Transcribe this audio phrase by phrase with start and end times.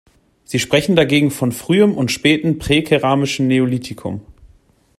[0.45, 4.21] Sie sprechen dagegen von frühem und späten präkeramischen Neolithikum.